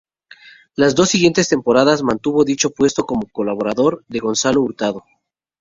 [0.75, 5.03] Las dos siguientes temporadas mantuvo dicho puesto como colaborador de Gonzalo Hurtado.